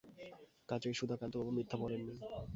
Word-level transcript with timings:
কাজেই 0.69 0.95
সুধাকান্তবাবু 0.99 1.51
মিথ্যা 1.57 1.77
বলেন 1.77 2.01
নি। 2.07 2.15